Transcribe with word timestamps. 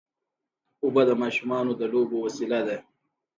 اوبه 0.83 1.01
د 1.09 1.11
ماشومانو 1.21 1.71
د 1.79 1.81
لوبو 1.93 2.17
وسیله 2.25 2.59
ده. 2.67 2.77